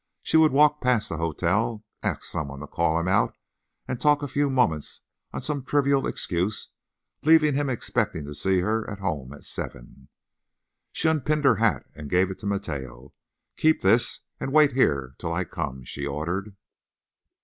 She 0.23 0.35
would 0.35 0.51
walk 0.51 0.81
past 0.81 1.09
the 1.09 1.17
hotel, 1.17 1.83
ask 2.01 2.23
some 2.23 2.47
one 2.47 2.61
to 2.61 2.65
call 2.65 2.99
him 2.99 3.07
out 3.07 3.37
and 3.87 4.01
talk 4.01 4.23
a 4.23 4.27
few 4.27 4.49
moments 4.49 5.01
on 5.31 5.43
some 5.43 5.63
trivial 5.63 6.07
excuse, 6.07 6.69
leaving 7.21 7.53
him 7.53 7.69
expecting 7.69 8.25
to 8.25 8.33
see 8.33 8.61
her 8.61 8.81
at 8.89 8.97
her 8.97 9.03
home 9.05 9.31
at 9.31 9.43
seven. 9.43 10.07
She 10.91 11.07
unpinned 11.07 11.45
her 11.45 11.57
hat 11.57 11.85
and 11.93 12.09
gave 12.09 12.31
it 12.31 12.39
to 12.39 12.47
Mateo. 12.47 13.13
"Keep 13.57 13.83
this, 13.83 14.21
and 14.39 14.51
wait 14.51 14.71
here 14.73 15.13
till 15.19 15.31
I 15.33 15.43
come," 15.43 15.83
she 15.83 16.07
ordered. 16.07 16.55